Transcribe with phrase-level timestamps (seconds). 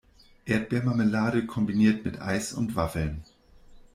[0.45, 3.23] Erdbeermarmelade kombiniert mit Eis und Waffeln.